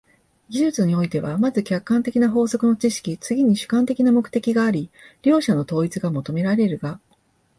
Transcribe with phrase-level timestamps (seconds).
[0.49, 4.89] 技術においては、まず客観的な法則の知識、次に主観的な目的があり、
[5.21, 6.99] 両者の統一が求められるが、